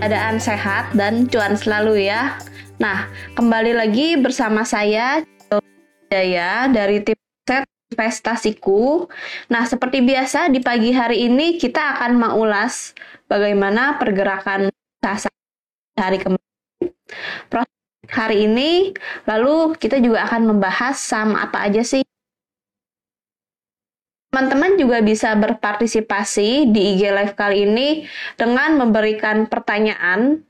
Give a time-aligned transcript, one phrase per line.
[0.00, 2.40] keadaan sehat dan cuan selalu ya.
[2.80, 3.04] Nah,
[3.36, 5.20] kembali lagi bersama saya
[6.08, 9.04] Jaya dari tim set investasiku.
[9.52, 12.96] Nah, seperti biasa di pagi hari ini kita akan mengulas
[13.28, 14.72] bagaimana pergerakan
[15.04, 15.36] saham
[16.00, 16.88] hari kemarin.
[17.52, 17.76] Proses
[18.08, 18.96] hari ini,
[19.28, 22.00] lalu kita juga akan membahas saham apa aja sih
[24.30, 28.06] Teman-teman juga bisa berpartisipasi di IG Live kali ini
[28.38, 30.46] dengan memberikan pertanyaan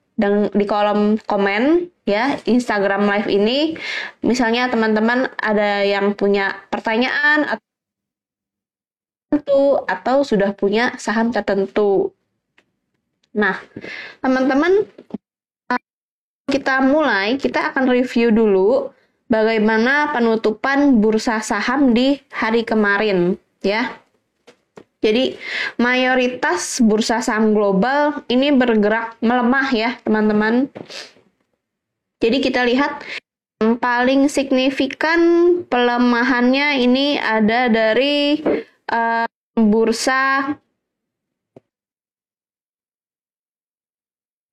[0.53, 3.81] di kolom komen ya Instagram Live ini.
[4.21, 7.57] Misalnya teman-teman ada yang punya pertanyaan
[9.33, 12.13] atau atau sudah punya saham tertentu.
[13.33, 13.65] Nah,
[14.21, 14.85] teman-teman
[16.53, 18.93] kita mulai, kita akan review dulu
[19.33, 23.97] bagaimana penutupan bursa saham di hari kemarin ya.
[25.01, 25.33] Jadi
[25.81, 30.69] mayoritas bursa saham global ini bergerak melemah ya teman-teman.
[32.21, 33.01] Jadi kita lihat
[33.65, 35.21] yang paling signifikan
[35.65, 38.45] pelemahannya ini ada dari
[38.93, 39.25] uh,
[39.57, 40.53] bursa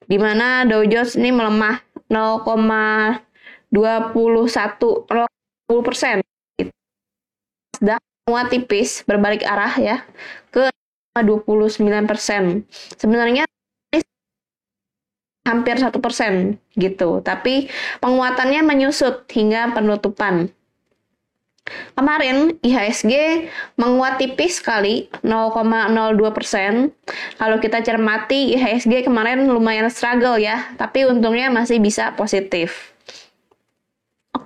[0.08, 3.76] di mana Dow Jones ini melemah 0,21
[5.84, 6.24] persen.
[7.76, 10.03] Nasdaq menguat tipis berbalik arah ya
[10.52, 10.67] ke
[11.16, 11.64] 29%.
[13.00, 13.47] Sebenarnya
[15.47, 17.72] hampir satu persen gitu, tapi
[18.03, 20.52] penguatannya menyusut hingga penutupan.
[21.95, 23.47] Kemarin IHSG
[23.80, 26.91] menguat tipis sekali 0,02 persen.
[27.39, 32.97] Kalau kita cermati IHSG kemarin lumayan struggle ya, tapi untungnya masih bisa positif.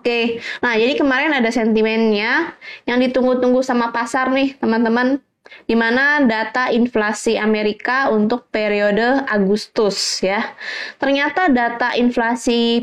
[0.01, 2.57] Oke, nah jadi kemarin ada sentimennya
[2.89, 5.21] yang ditunggu-tunggu sama pasar nih teman-teman,
[5.69, 10.57] di mana data inflasi Amerika untuk periode Agustus ya.
[10.97, 12.81] Ternyata data inflasi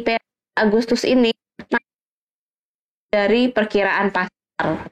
[0.54, 1.34] Agustus ini
[3.10, 4.86] dari perkiraan pasar.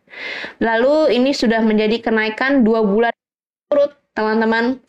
[0.59, 3.15] Lalu ini sudah menjadi kenaikan dua bulan
[3.71, 4.83] turut teman-teman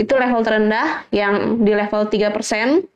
[0.00, 2.88] itu level terendah yang di level 3%.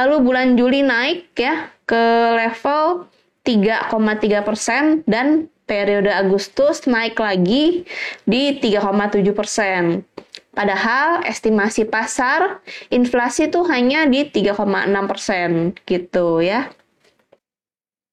[0.00, 2.04] Lalu bulan Juli naik ya ke
[2.36, 3.08] level
[3.48, 7.88] 3,3 persen dan periode Agustus naik lagi
[8.28, 10.04] di 3,7 persen.
[10.52, 12.60] Padahal estimasi pasar
[12.92, 14.58] inflasi itu hanya di 3,6
[15.08, 16.68] persen gitu ya.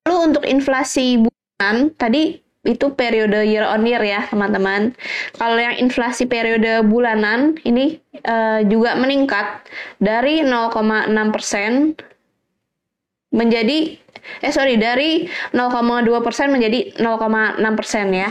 [0.06, 4.94] Lalu untuk inflasi bulan tadi itu periode year on year ya teman-teman.
[5.38, 9.66] Kalau yang inflasi periode bulanan ini uh, juga meningkat
[10.02, 11.98] dari 0,6 persen
[13.36, 14.00] menjadi
[14.42, 18.30] eh sorry dari 0,2 persen menjadi 0,6 persen ya.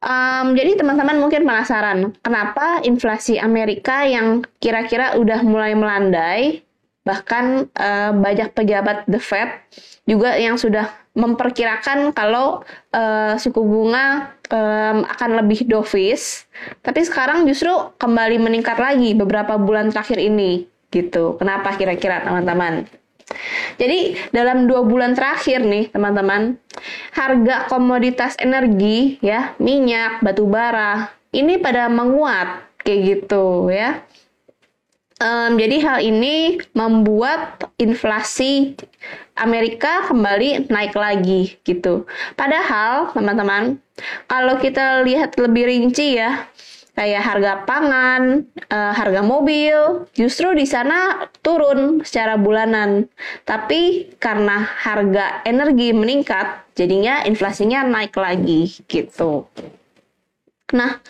[0.00, 6.64] Um, jadi teman-teman mungkin penasaran kenapa inflasi Amerika yang kira-kira udah mulai melandai
[7.04, 9.60] bahkan uh, banyak pejabat The Fed
[10.08, 12.62] juga yang sudah memperkirakan kalau
[12.94, 16.46] uh, suku bunga um, akan lebih dovish,
[16.86, 21.34] tapi sekarang justru kembali meningkat lagi beberapa bulan terakhir ini gitu.
[21.38, 22.86] Kenapa kira-kira teman-teman?
[23.78, 26.58] Jadi dalam dua bulan terakhir nih teman-teman,
[27.14, 34.02] harga komoditas energi ya minyak, batu bara ini pada menguat kayak gitu ya.
[35.20, 38.72] Um, jadi hal ini membuat inflasi
[39.36, 42.08] Amerika kembali naik lagi gitu.
[42.40, 43.76] Padahal teman-teman,
[44.24, 46.48] kalau kita lihat lebih rinci ya,
[46.94, 53.06] kayak harga pangan, uh, harga mobil, justru di sana turun secara bulanan.
[53.46, 59.46] Tapi karena harga energi meningkat, jadinya inflasinya naik lagi gitu.
[60.70, 61.02] Nah,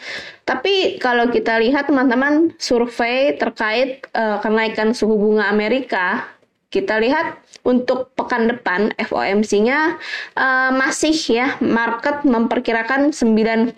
[0.48, 6.24] tapi kalau kita lihat teman-teman survei terkait uh, kenaikan suku bunga Amerika,
[6.70, 9.98] kita lihat untuk pekan depan FOMC-nya
[10.38, 13.74] uh, masih ya market memperkirakan 95%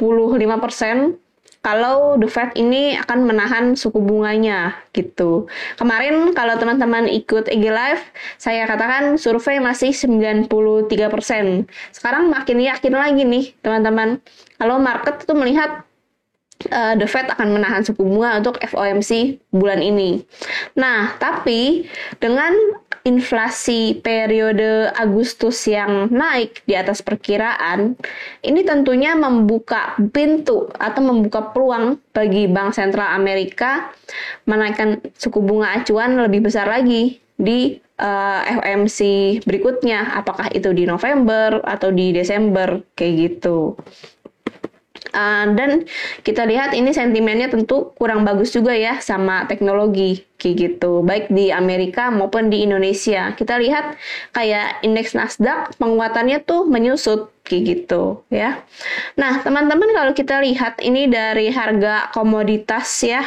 [1.62, 5.46] kalau The Fed ini akan menahan suku bunganya gitu.
[5.78, 8.02] Kemarin kalau teman-teman ikut EG Live,
[8.34, 10.50] saya katakan survei masih 93%.
[11.94, 14.18] Sekarang makin yakin lagi nih teman-teman.
[14.58, 15.86] Kalau market itu melihat
[16.70, 20.22] uh, The Fed akan menahan suku bunga untuk FOMC bulan ini.
[20.74, 21.86] Nah, tapi
[22.18, 22.50] dengan
[23.02, 27.98] inflasi periode Agustus yang naik di atas perkiraan,
[28.46, 33.90] ini tentunya membuka pintu atau membuka peluang bagi Bank Sentral Amerika
[34.46, 38.98] menaikkan suku bunga acuan lebih besar lagi di uh, eh, FOMC
[39.42, 43.74] berikutnya, apakah itu di November atau di Desember kayak gitu.
[45.10, 45.82] Uh, dan
[46.22, 51.02] kita lihat ini sentimennya tentu kurang bagus juga ya sama teknologi kayak gitu.
[51.02, 53.34] Baik di Amerika maupun di Indonesia.
[53.34, 53.98] Kita lihat
[54.30, 58.62] kayak indeks Nasdaq penguatannya tuh menyusut kayak gitu ya.
[59.18, 63.26] Nah teman-teman kalau kita lihat ini dari harga komoditas ya.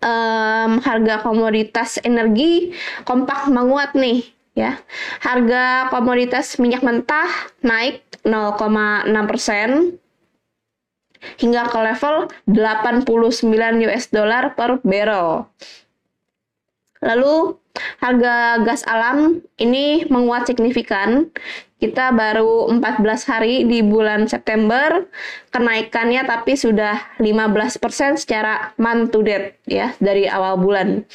[0.00, 2.70] Um, harga komoditas energi
[3.02, 4.22] kompak menguat nih
[4.54, 4.78] ya.
[5.18, 7.28] Harga komoditas minyak mentah
[7.66, 9.98] naik 0,6 persen
[11.40, 15.48] hingga ke level 89 US dollar per barrel.
[17.00, 17.56] Lalu
[18.00, 21.32] harga gas alam ini menguat signifikan.
[21.80, 25.08] Kita baru 14 hari di bulan September,
[25.48, 31.08] kenaikannya tapi sudah 15% secara month to date ya dari awal bulan.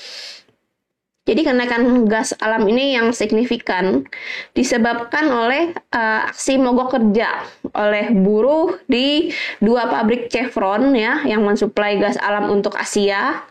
[1.25, 4.05] Jadi kenaikan gas alam ini yang signifikan
[4.53, 7.41] disebabkan oleh uh, aksi mogok kerja
[7.73, 13.41] oleh buruh di dua pabrik Chevron ya yang mensuplai gas alam untuk Asia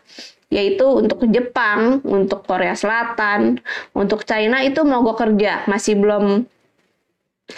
[0.54, 3.58] yaitu untuk Jepang, untuk Korea Selatan,
[3.90, 5.66] untuk China itu mogok kerja.
[5.66, 6.46] Masih belum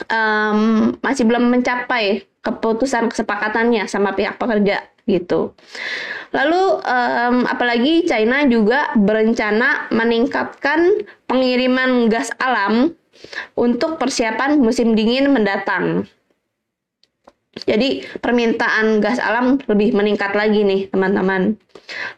[0.09, 0.61] um,
[1.05, 5.55] masih belum mencapai keputusan kesepakatannya sama pihak pekerja gitu.
[6.35, 12.93] Lalu um, apalagi China juga berencana meningkatkan pengiriman gas alam
[13.57, 16.05] untuk persiapan musim dingin mendatang.
[17.65, 21.57] Jadi permintaan gas alam lebih meningkat lagi nih teman-teman.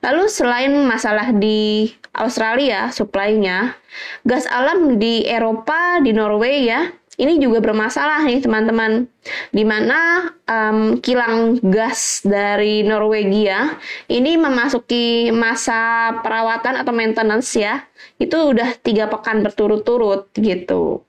[0.03, 3.79] Lalu selain masalah di Australia suplainya,
[4.27, 9.11] gas alam di Eropa, di Norway ya, ini juga bermasalah nih teman-teman.
[9.51, 13.75] Di mana um, kilang gas dari Norwegia
[14.07, 17.83] ini memasuki masa perawatan atau maintenance ya.
[18.23, 21.03] Itu udah tiga pekan berturut-turut gitu.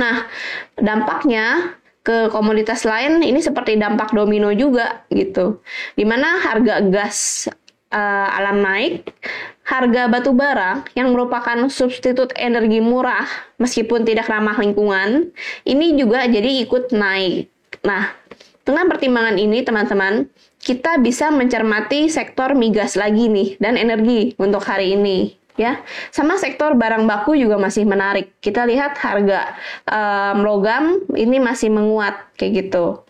[0.00, 0.24] Nah
[0.80, 5.60] dampaknya ke komoditas lain ini seperti dampak domino juga gitu.
[5.92, 7.44] Di mana harga gas
[7.90, 9.10] uh, alam naik
[9.70, 13.26] harga batu bara yang merupakan substitut energi murah
[13.62, 15.30] meskipun tidak ramah lingkungan,
[15.62, 17.46] ini juga jadi ikut naik.
[17.86, 18.10] Nah,
[18.66, 20.26] dengan pertimbangan ini teman-teman,
[20.58, 25.78] kita bisa mencermati sektor migas lagi nih dan energi untuk hari ini ya.
[26.10, 28.34] Sama sektor barang baku juga masih menarik.
[28.42, 29.54] Kita lihat harga
[29.86, 33.06] um, logam ini masih menguat kayak gitu.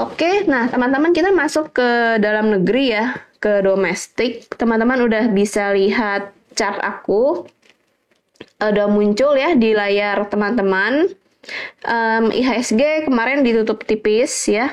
[0.00, 6.30] Oke, nah teman-teman kita masuk ke dalam negeri ya ke domestik, teman-teman udah bisa lihat
[6.54, 7.50] chart aku.
[8.62, 11.10] Udah muncul ya di layar teman-teman.
[11.82, 14.70] Um, IHSG kemarin ditutup tipis ya.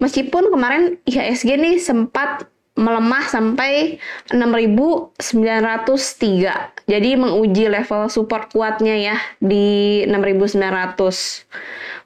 [0.00, 3.98] Meskipun kemarin IHSG nih sempat melemah sampai
[4.30, 6.86] 6.903.
[6.88, 11.44] Jadi menguji level support kuatnya ya di 6.900.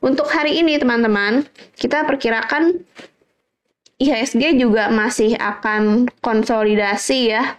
[0.03, 1.47] Untuk hari ini teman-teman,
[1.79, 2.83] kita perkirakan
[4.03, 7.59] IHSG juga masih akan konsolidasi ya.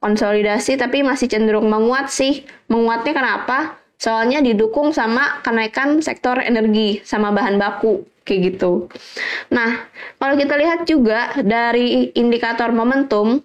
[0.00, 2.44] Konsolidasi tapi masih cenderung menguat sih.
[2.72, 3.76] Menguatnya kenapa?
[4.00, 8.88] Soalnya didukung sama kenaikan sektor energi sama bahan baku kayak gitu.
[9.52, 9.84] Nah,
[10.16, 13.44] kalau kita lihat juga dari indikator momentum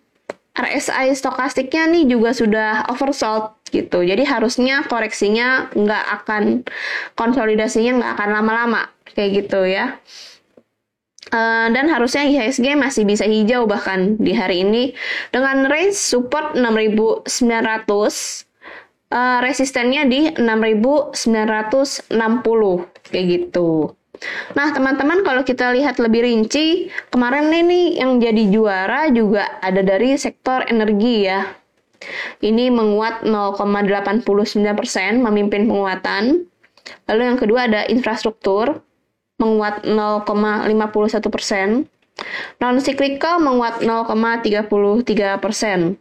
[0.60, 4.04] RSI stokastiknya nih juga sudah oversold gitu.
[4.04, 6.44] Jadi harusnya koreksinya nggak akan
[7.16, 8.82] konsolidasinya nggak akan lama-lama
[9.16, 9.96] kayak gitu ya.
[11.30, 14.98] Uh, dan harusnya IHSG masih bisa hijau bahkan di hari ini
[15.30, 17.30] dengan range support 6900
[19.14, 22.10] uh, resistennya di 6960
[23.14, 23.94] kayak gitu.
[24.58, 30.20] Nah, teman-teman kalau kita lihat lebih rinci, kemarin ini yang jadi juara juga ada dari
[30.20, 31.48] sektor energi ya.
[32.40, 34.24] Ini menguat 0,89%
[35.20, 36.48] memimpin penguatan.
[37.08, 38.82] Lalu yang kedua ada infrastruktur
[39.40, 41.88] menguat 0,51 persen.
[42.60, 45.96] Non cyclical menguat 0,33 persen.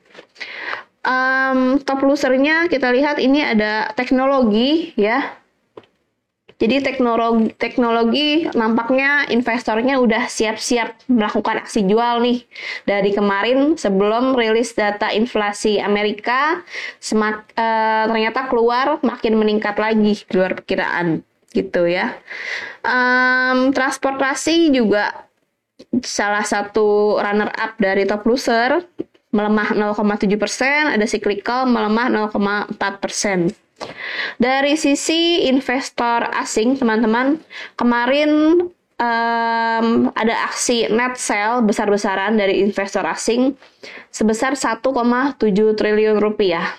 [1.07, 5.38] Um, top losernya kita lihat ini ada teknologi ya.
[6.59, 12.42] Jadi teknologi teknologi nampaknya investornya udah siap-siap melakukan aksi jual nih
[12.83, 16.66] dari kemarin sebelum rilis data inflasi Amerika
[16.99, 21.23] semak, uh, ternyata keluar makin meningkat lagi di luar perkiraan
[21.59, 22.15] gitu ya.
[22.87, 25.27] Um, transportasi juga
[26.03, 28.87] salah satu runner up dari top loser
[29.29, 33.53] melemah 0,7 persen, ada cyclical melemah 0,4 persen.
[34.41, 37.38] Dari sisi investor asing, teman-teman,
[37.79, 38.65] kemarin
[38.99, 43.55] um, ada aksi net sale besar-besaran dari investor asing
[44.11, 44.83] sebesar 1,7
[45.79, 46.75] triliun rupiah.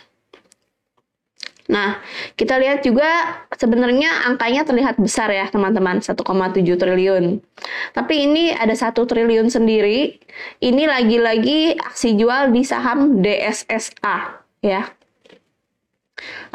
[1.69, 2.01] Nah,
[2.33, 3.05] kita lihat juga
[3.53, 6.17] sebenarnya angkanya terlihat besar ya teman-teman, 1,7
[6.81, 7.37] triliun.
[7.93, 10.17] Tapi ini ada satu triliun sendiri.
[10.57, 14.89] Ini lagi-lagi aksi jual di saham DSSA ya.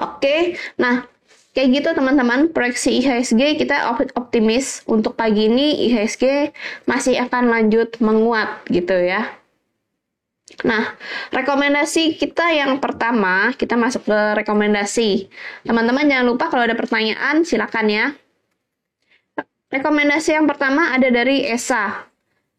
[0.02, 1.06] Oke, nah
[1.54, 6.50] kayak gitu teman-teman proyeksi IHSG kita optimis untuk pagi ini IHSG
[6.90, 9.30] masih akan lanjut menguat gitu ya.
[10.64, 10.92] Nah,
[11.32, 15.32] rekomendasi kita yang pertama, kita masuk ke rekomendasi.
[15.64, 18.06] Teman-teman jangan lupa kalau ada pertanyaan, silakan ya.
[19.72, 22.06] Rekomendasi yang pertama ada dari ESA.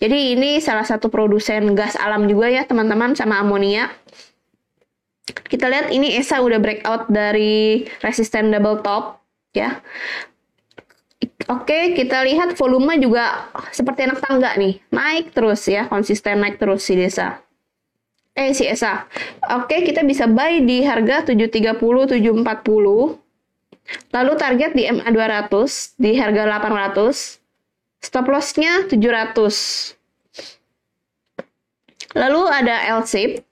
[0.01, 3.87] Jadi ini salah satu produsen gas alam juga ya teman-teman sama amonia.
[5.25, 9.23] Kita lihat ini ESA udah breakout dari resisten double top
[9.55, 9.79] ya.
[11.47, 16.83] Oke, kita lihat volume juga seperti anak tangga nih, naik terus ya, konsisten naik terus
[16.83, 17.44] si desa
[18.35, 19.07] eh si Esa.
[19.55, 23.15] Oke, kita bisa buy di harga 730 740.
[24.11, 27.39] Lalu target di MA 200 di harga 800.
[28.03, 29.95] Stop loss-nya 700.
[32.15, 33.43] Lalu ada L-shape.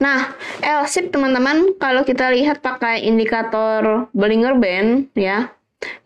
[0.00, 0.32] Nah,
[0.64, 5.52] L-shape teman-teman, kalau kita lihat pakai indikator Bollinger Band ya,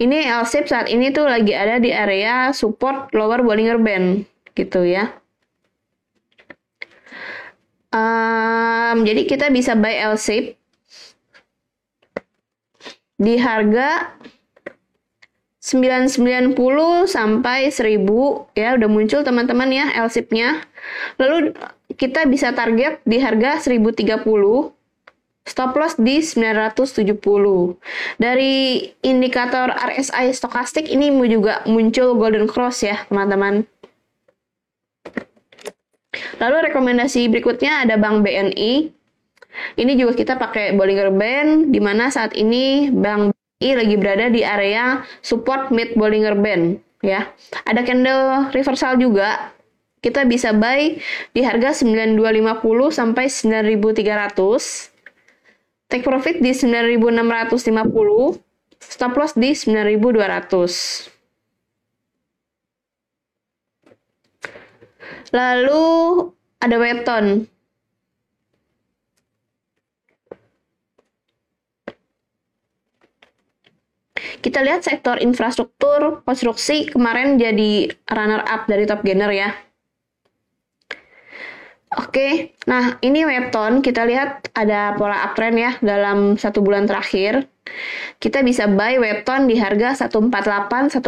[0.02, 4.26] ini L-shape saat ini tuh lagi ada di area support lower Bollinger Band
[4.58, 5.14] gitu ya.
[7.94, 10.58] Um, jadi kita bisa buy L-shape
[13.14, 14.18] di harga
[15.64, 16.58] 990
[17.08, 18.04] sampai 1000
[18.52, 20.60] ya udah muncul teman-teman ya L-shape-nya.
[21.16, 21.54] Lalu
[21.94, 24.74] kita bisa target di harga 1030
[25.44, 27.20] Stop loss di 970.
[28.16, 33.68] Dari indikator RSI stokastik ini juga muncul golden cross ya, teman-teman.
[36.40, 38.88] Lalu rekomendasi berikutnya ada Bank BNI.
[39.76, 44.40] Ini juga kita pakai Bollinger Band, di mana saat ini Bank BNI lagi berada di
[44.40, 46.80] area support mid Bollinger Band.
[47.04, 47.28] Ya,
[47.68, 49.52] ada candle reversal juga.
[50.00, 50.96] Kita bisa buy
[51.36, 54.93] di harga 9250 sampai 9300
[55.88, 58.40] Take profit di 9.650,
[58.80, 61.14] stop loss di 9.200.
[65.34, 65.84] Lalu
[66.62, 67.46] ada weton.
[74.14, 79.50] Kita lihat sektor infrastruktur konstruksi kemarin jadi runner up dari top gainer ya.
[81.94, 87.46] Oke, nah ini webton kita lihat ada pola uptrend ya dalam satu bulan terakhir.
[88.18, 90.98] Kita bisa buy webton di harga 148, 150,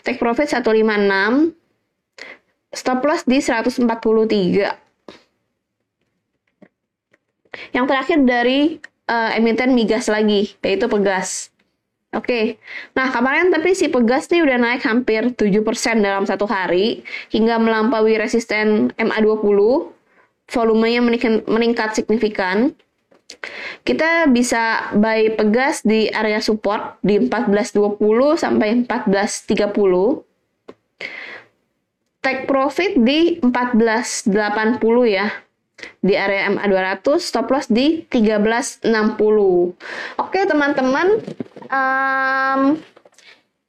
[0.00, 1.52] take profit 156,
[2.72, 4.72] stop loss di 143.
[7.76, 11.55] Yang terakhir dari uh, emiten migas lagi, yaitu Pegas.
[12.14, 12.62] Oke,
[12.94, 15.66] nah kemarin tapi si Pegas nih udah naik hampir 7%
[15.98, 17.02] dalam satu hari
[17.34, 19.58] hingga melampaui resisten MA20,
[20.46, 21.02] volumenya
[21.44, 22.72] meningkat signifikan.
[23.82, 27.98] Kita bisa buy Pegas di area support di 1420
[28.38, 30.22] sampai 1430.
[32.22, 34.30] Take profit di 1480
[35.10, 35.26] ya.
[36.00, 38.88] Di area MA 200 stop loss di 1360
[40.16, 41.20] oke teman-teman
[41.68, 42.80] um,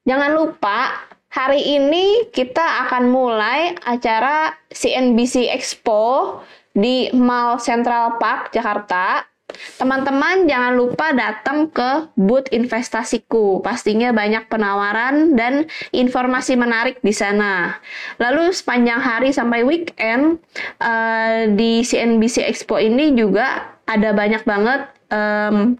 [0.07, 6.39] jangan lupa hari ini kita akan mulai acara CNBC Expo
[6.73, 9.25] di Mall Central Park Jakarta
[9.79, 13.63] Teman-teman jangan lupa datang ke booth investasiku.
[13.63, 17.79] Pastinya banyak penawaran dan informasi menarik di sana.
[18.19, 20.43] Lalu sepanjang hari sampai weekend
[20.83, 25.79] uh, di CNBC Expo ini juga ada banyak banget um,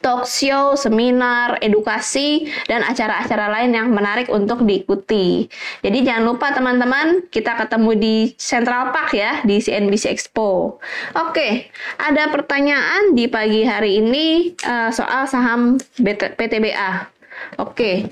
[0.00, 5.46] talk show, seminar, edukasi, dan acara-acara lain yang menarik untuk diikuti.
[5.84, 10.80] Jadi jangan lupa teman-teman, kita ketemu di Central Park ya, di CNBC Expo.
[11.12, 11.68] Oke,
[12.00, 17.12] ada pertanyaan di pagi hari ini uh, soal saham PTBA.
[17.60, 18.08] Oke.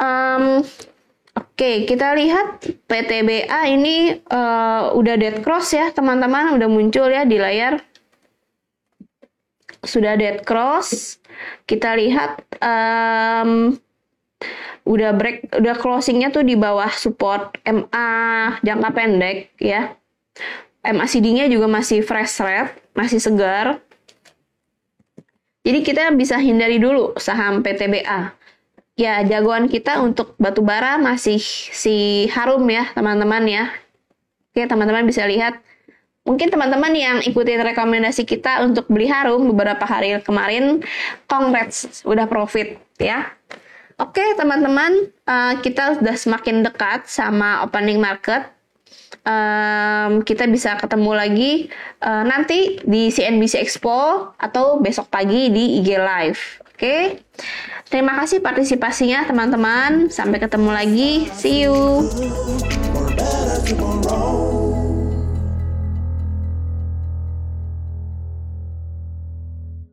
[0.00, 0.66] Um,
[1.30, 7.36] Oke, kita lihat PTBA ini uh, udah dead cross ya, teman-teman, udah muncul ya di
[7.36, 7.84] layar
[9.84, 11.18] sudah dead cross.
[11.64, 13.76] Kita lihat um,
[14.84, 18.10] udah break udah closingnya tuh di bawah support MA
[18.60, 19.94] jangka pendek ya.
[20.80, 23.80] MACD-nya juga masih fresh red masih segar.
[25.60, 28.40] Jadi kita bisa hindari dulu saham PTBA
[29.00, 31.40] ya jagoan kita untuk batu bara masih
[31.72, 33.64] si harum ya teman-teman ya.
[34.52, 35.56] Oke teman-teman bisa lihat
[36.24, 40.84] mungkin teman-teman yang ikutin rekomendasi kita untuk beli harum beberapa hari kemarin,
[41.24, 43.32] congrats, udah profit ya.
[44.00, 48.48] Oke teman-teman, uh, kita sudah semakin dekat sama opening market.
[49.20, 51.52] Um, kita bisa ketemu lagi
[52.00, 56.64] uh, nanti di CNBC Expo atau besok pagi di IG Live.
[56.72, 57.20] Oke,
[57.92, 60.08] terima kasih partisipasinya teman-teman.
[60.08, 62.08] Sampai ketemu lagi, see you.